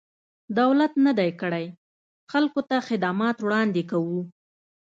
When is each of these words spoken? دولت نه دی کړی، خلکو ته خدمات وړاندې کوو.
دولت 0.59 0.91
نه 1.05 1.11
دی 1.19 1.31
کړی، 1.41 1.65
خلکو 2.31 2.59
ته 2.69 2.75
خدمات 2.87 3.37
وړاندې 3.41 3.83
کوو. 3.91 4.19